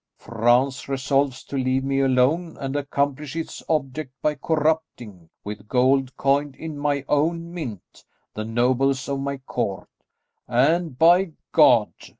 France 0.17 0.89
resolves 0.89 1.43
to 1.43 1.55
leave 1.55 1.83
me 1.83 1.99
alone 1.99 2.57
and 2.59 2.75
accomplish 2.75 3.35
its 3.35 3.61
object 3.69 4.11
by 4.19 4.33
corrupting, 4.33 5.29
with 5.43 5.67
gold 5.67 6.17
coined 6.17 6.55
in 6.55 6.75
my 6.75 7.05
own 7.07 7.53
mint, 7.53 8.03
the 8.33 8.43
nobles 8.43 9.07
of 9.07 9.19
my 9.19 9.37
court, 9.37 9.89
and, 10.47 10.97
by 10.97 11.33
God!" 11.51 11.91